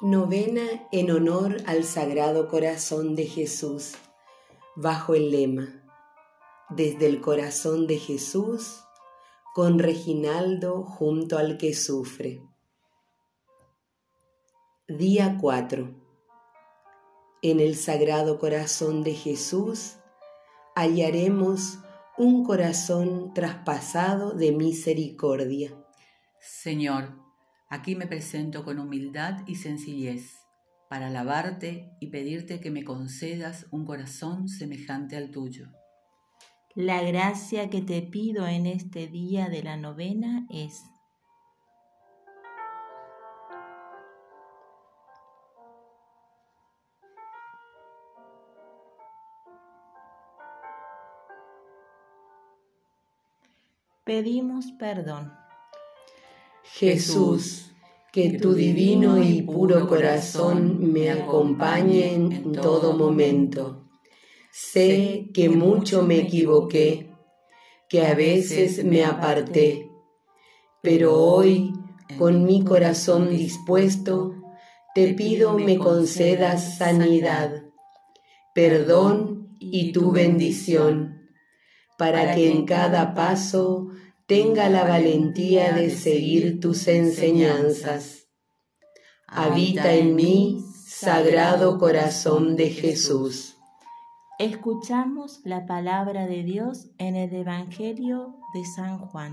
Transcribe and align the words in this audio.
Novena 0.00 0.86
en 0.92 1.10
honor 1.10 1.56
al 1.66 1.82
Sagrado 1.82 2.46
Corazón 2.46 3.16
de 3.16 3.26
Jesús, 3.26 3.94
bajo 4.76 5.16
el 5.16 5.32
lema, 5.32 5.82
desde 6.70 7.06
el 7.06 7.20
corazón 7.20 7.88
de 7.88 7.98
Jesús, 7.98 8.84
con 9.56 9.80
Reginaldo 9.80 10.84
junto 10.84 11.36
al 11.36 11.58
que 11.58 11.74
sufre. 11.74 12.40
Día 14.86 15.36
4. 15.40 15.92
En 17.42 17.58
el 17.58 17.74
Sagrado 17.74 18.38
Corazón 18.38 19.02
de 19.02 19.14
Jesús 19.14 19.96
hallaremos 20.76 21.80
un 22.16 22.44
corazón 22.44 23.34
traspasado 23.34 24.30
de 24.30 24.52
misericordia. 24.52 25.76
Señor, 26.40 27.27
Aquí 27.70 27.94
me 27.94 28.06
presento 28.06 28.64
con 28.64 28.78
humildad 28.78 29.46
y 29.46 29.56
sencillez 29.56 30.46
para 30.88 31.08
alabarte 31.08 31.92
y 32.00 32.06
pedirte 32.06 32.60
que 32.60 32.70
me 32.70 32.82
concedas 32.82 33.66
un 33.70 33.84
corazón 33.84 34.48
semejante 34.48 35.18
al 35.18 35.30
tuyo. 35.30 35.68
La 36.74 37.02
gracia 37.02 37.68
que 37.68 37.82
te 37.82 38.00
pido 38.00 38.46
en 38.46 38.64
este 38.64 39.06
día 39.06 39.50
de 39.50 39.62
la 39.62 39.76
novena 39.76 40.46
es 40.48 40.82
Pedimos 54.04 54.72
perdón. 54.78 55.47
Jesús, 56.74 57.72
que 58.12 58.38
tu 58.38 58.54
divino 58.54 59.22
y 59.22 59.42
puro 59.42 59.88
corazón 59.88 60.92
me 60.92 61.10
acompañe 61.10 62.14
en 62.14 62.52
todo 62.52 62.92
momento. 62.92 63.88
Sé 64.52 65.30
que 65.34 65.48
mucho 65.48 66.02
me 66.02 66.20
equivoqué, 66.20 67.12
que 67.88 68.06
a 68.06 68.14
veces 68.14 68.84
me 68.84 69.04
aparté, 69.04 69.90
pero 70.82 71.16
hoy, 71.16 71.72
con 72.18 72.44
mi 72.44 72.64
corazón 72.64 73.30
dispuesto, 73.30 74.34
te 74.94 75.14
pido 75.14 75.58
me 75.58 75.78
concedas 75.78 76.78
sanidad, 76.78 77.64
perdón 78.54 79.56
y 79.58 79.92
tu 79.92 80.12
bendición, 80.12 81.28
para 81.98 82.34
que 82.34 82.50
en 82.50 82.64
cada 82.64 83.14
paso 83.14 83.88
tenga 84.28 84.68
la 84.68 84.84
valentía 84.84 85.72
de 85.72 85.88
seguir 85.88 86.60
tus 86.60 86.86
enseñanzas. 86.86 88.28
Habita 89.26 89.94
en 89.94 90.14
mí, 90.14 90.62
Sagrado 90.86 91.78
Corazón 91.78 92.54
de 92.54 92.68
Jesús. 92.68 93.56
Escuchamos 94.38 95.40
la 95.44 95.64
palabra 95.64 96.26
de 96.26 96.42
Dios 96.42 96.90
en 96.98 97.16
el 97.16 97.34
Evangelio 97.34 98.36
de 98.52 98.66
San 98.66 98.98
Juan. 98.98 99.32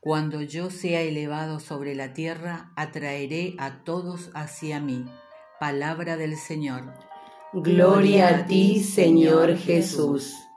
Cuando 0.00 0.42
yo 0.42 0.70
sea 0.70 1.00
elevado 1.00 1.58
sobre 1.58 1.96
la 1.96 2.12
tierra, 2.12 2.70
atraeré 2.76 3.56
a 3.58 3.82
todos 3.82 4.30
hacia 4.32 4.78
mí. 4.78 5.06
Palabra 5.58 6.16
del 6.16 6.36
Señor. 6.36 6.94
Gloria 7.52 8.28
a 8.28 8.46
ti, 8.46 8.80
Señor 8.80 9.56
Jesús. 9.56 10.47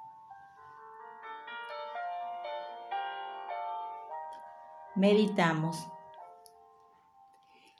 Meditamos. 4.95 5.77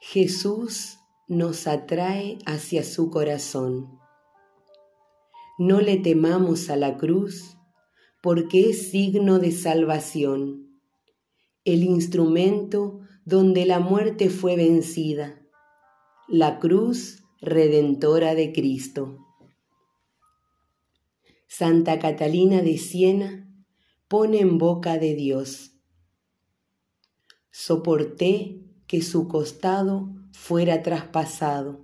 Jesús 0.00 0.98
nos 1.28 1.66
atrae 1.66 2.38
hacia 2.46 2.84
su 2.84 3.10
corazón. 3.10 4.00
No 5.58 5.82
le 5.82 5.98
temamos 5.98 6.70
a 6.70 6.76
la 6.76 6.96
cruz 6.96 7.58
porque 8.22 8.70
es 8.70 8.90
signo 8.90 9.38
de 9.38 9.52
salvación, 9.52 10.80
el 11.66 11.84
instrumento 11.84 13.00
donde 13.26 13.66
la 13.66 13.78
muerte 13.78 14.30
fue 14.30 14.56
vencida, 14.56 15.42
la 16.28 16.58
cruz 16.60 17.24
redentora 17.42 18.34
de 18.34 18.54
Cristo. 18.54 19.18
Santa 21.46 21.98
Catalina 21.98 22.62
de 22.62 22.78
Siena 22.78 23.46
pone 24.08 24.40
en 24.40 24.56
boca 24.56 24.96
de 24.96 25.14
Dios 25.14 25.71
soporté 27.52 28.58
que 28.86 29.02
su 29.02 29.28
costado 29.28 30.08
fuera 30.32 30.82
traspasado, 30.82 31.80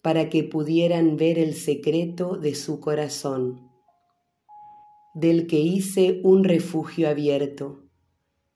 para 0.00 0.30
que 0.30 0.44
pudieran 0.44 1.16
ver 1.16 1.38
el 1.38 1.54
secreto 1.54 2.36
de 2.36 2.54
su 2.54 2.78
corazón, 2.80 3.68
del 5.14 5.46
que 5.46 5.58
hice 5.58 6.20
un 6.22 6.44
refugio 6.44 7.08
abierto, 7.08 7.82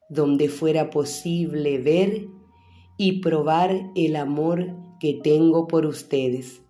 donde 0.09 0.49
fuera 0.49 0.91
posible 0.91 1.79
ver 1.79 2.29
y 2.97 3.21
probar 3.21 3.91
el 3.95 4.17
amor 4.17 4.77
que 5.01 5.15
tengo 5.15 5.67
por 5.67 5.85
ustedes. 5.85 6.63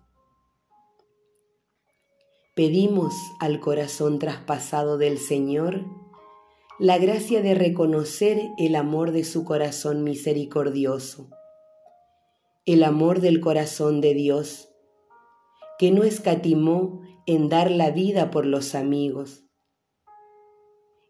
Pedimos 2.55 3.13
al 3.39 3.59
corazón 3.59 4.19
traspasado 4.19 4.97
del 4.97 5.17
Señor 5.17 5.85
la 6.79 6.97
gracia 6.97 7.41
de 7.41 7.55
reconocer 7.55 8.53
el 8.57 8.73
amor 8.77 9.11
de 9.11 9.25
su 9.25 9.43
corazón 9.43 10.05
misericordioso, 10.05 11.29
el 12.65 12.85
amor 12.85 13.19
del 13.19 13.41
corazón 13.41 13.99
de 13.99 14.13
Dios, 14.13 14.69
que 15.77 15.91
no 15.91 16.03
escatimó 16.03 17.01
en 17.25 17.49
dar 17.49 17.69
la 17.69 17.91
vida 17.91 18.31
por 18.31 18.45
los 18.45 18.75
amigos. 18.75 19.43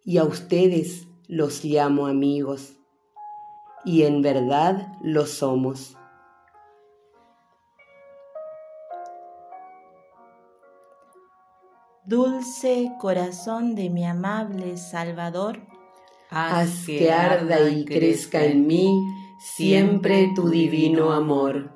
Y 0.04 0.18
a 0.18 0.24
ustedes 0.24 1.08
los 1.28 1.64
llamo 1.64 2.08
amigos, 2.08 2.80
y 3.86 4.04
en 4.04 4.24
verdad 4.24 4.94
lo 5.04 5.28
somos. 5.28 5.99
Dulce 12.10 12.94
corazón 13.00 13.76
de 13.76 13.92
mi 13.92 14.04
amable 14.04 14.78
Salvador, 14.78 15.60
haz 16.32 16.88
que 16.88 17.12
arda 17.12 17.70
y 17.70 17.86
crezca 17.86 18.46
en 18.46 18.66
mí 18.66 19.00
siempre 19.38 20.32
tu 20.34 20.50
divino 20.50 21.12
amor. 21.12 21.72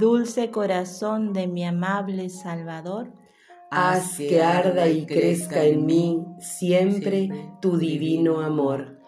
Dulce 0.00 0.50
corazón 0.50 1.32
de 1.32 1.46
mi 1.46 1.64
amable 1.64 2.28
Salvador, 2.28 3.12
haz 3.70 4.16
que 4.16 4.42
arda 4.42 4.88
y 4.88 5.06
crezca 5.06 5.62
en 5.62 5.86
mí 5.86 6.24
siempre 6.40 7.28
tu 7.60 7.78
divino 7.78 8.40
amor. 8.40 8.98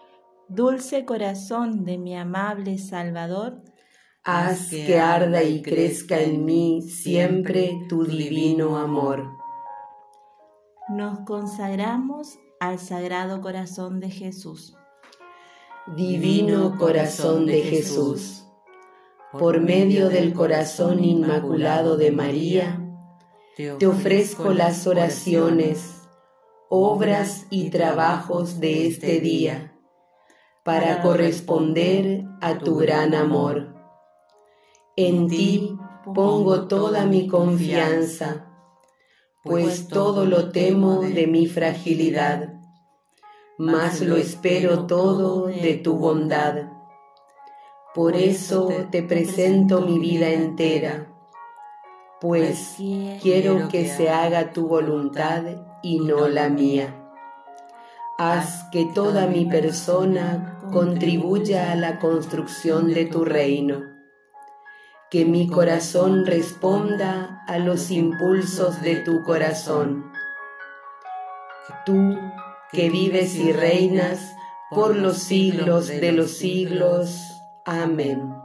Dulce 0.47 1.03
corazón 1.03 1.83
de 1.83 1.97
mi 1.97 2.15
amable 2.15 2.77
Salvador, 2.77 3.61
haz 4.23 4.69
que 4.69 5.01
arda 5.01 5.43
y 5.43 5.61
crezca 5.61 6.21
en 6.21 6.45
mí 6.45 6.81
siempre 6.81 7.77
tu 7.89 8.05
divino 8.05 8.77
amor 8.77 9.43
nos 10.87 11.19
consagramos 11.21 12.37
al 12.59 12.79
Sagrado 12.79 13.41
Corazón 13.41 13.99
de 13.99 14.09
Jesús. 14.09 14.75
Divino 15.95 16.77
Corazón 16.77 17.45
de 17.45 17.61
Jesús, 17.61 18.45
por 19.31 19.61
medio 19.61 20.09
del 20.09 20.33
corazón 20.33 21.03
inmaculado 21.03 21.97
de 21.97 22.11
María, 22.11 22.81
te 23.55 23.87
ofrezco 23.87 24.53
las 24.53 24.85
oraciones, 24.85 26.07
obras 26.69 27.45
y 27.49 27.69
trabajos 27.69 28.59
de 28.59 28.87
este 28.87 29.19
día 29.19 29.75
para 30.63 31.01
corresponder 31.01 32.25
a 32.41 32.57
tu 32.57 32.77
gran 32.77 33.13
amor. 33.13 33.75
En 34.95 35.27
ti 35.27 35.77
pongo 36.13 36.67
toda 36.67 37.05
mi 37.05 37.27
confianza 37.27 38.44
pues 39.45 39.87
todo 39.87 40.25
lo 40.25 40.49
temo 40.49 41.01
de 41.01 41.27
mi 41.27 41.45
fragilidad, 41.45 42.55
mas 43.59 44.01
lo 44.01 44.17
espero 44.17 44.87
todo 44.87 45.45
de 45.45 45.75
tu 45.75 45.97
bondad. 45.97 46.71
Por 47.93 48.15
eso 48.15 48.69
te 48.89 49.03
presento 49.03 49.81
mi 49.81 49.99
vida 49.99 50.29
entera, 50.29 51.07
pues 52.19 52.75
quiero 53.21 53.69
que 53.69 53.87
se 53.87 54.09
haga 54.09 54.51
tu 54.51 54.67
voluntad 54.67 55.43
y 55.83 55.99
no 55.99 56.27
la 56.27 56.49
mía. 56.49 56.95
Haz 58.17 58.67
que 58.71 58.85
toda 58.95 59.27
mi 59.27 59.45
persona 59.45 60.59
contribuya 60.73 61.71
a 61.71 61.75
la 61.75 61.99
construcción 61.99 62.91
de 62.93 63.05
tu 63.05 63.23
reino 63.23 63.94
que 65.15 65.23
mi 65.23 65.47
corazón 65.47 66.25
responda 66.25 67.41
a 67.47 67.57
los 67.57 67.89
impulsos 67.89 68.81
de 68.81 68.97
tu 68.97 69.23
corazón. 69.23 70.11
Tú 71.85 72.17
que 72.73 72.89
vives 72.89 73.33
y 73.37 73.53
reinas 73.53 74.35
por 74.71 74.93
los 74.93 75.19
siglos 75.19 75.87
de 75.87 76.11
los 76.11 76.31
siglos. 76.31 77.17
Amén. 77.65 78.35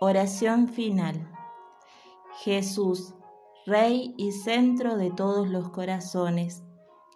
Oración 0.00 0.66
final. 0.66 1.30
Jesús, 2.42 3.14
Rey 3.66 4.12
y 4.16 4.32
centro 4.32 4.96
de 4.96 5.12
todos 5.12 5.48
los 5.48 5.70
corazones, 5.70 6.64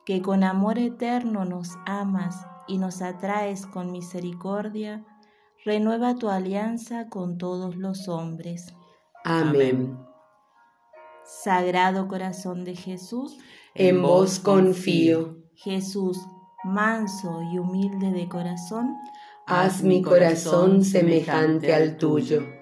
que 0.06 0.22
con 0.22 0.44
amor 0.44 0.78
eterno 0.78 1.44
nos 1.44 1.76
amas 1.87 2.46
y 2.69 2.78
nos 2.78 3.02
atraes 3.02 3.66
con 3.66 3.90
misericordia, 3.90 5.05
renueva 5.69 6.15
tu 6.15 6.31
alianza 6.31 7.11
con 7.11 7.37
todos 7.37 7.76
los 7.76 8.09
hombres. 8.09 8.75
Amén. 9.23 9.99
Sagrado 11.23 12.09
corazón 12.09 12.65
de 12.65 12.75
Jesús, 12.75 13.37
en 13.75 14.00
vos 14.00 14.38
confío. 14.38 15.37
Jesús, 15.55 16.19
manso 16.65 17.43
y 17.53 17.59
humilde 17.59 18.12
de 18.12 18.26
corazón, 18.31 18.97
haz 19.47 19.82
mi 19.82 20.00
corazón 20.00 20.82
semejante 20.82 21.75
al 21.75 21.99
tuyo. 21.99 22.57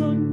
Corazón, 0.00 0.29